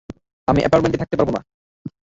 আমি 0.47 0.59
অ্যাপার্টমেন্টে 0.61 1.01
থাকতে 1.01 1.15
পারবো 1.17 1.31
না। 1.35 1.41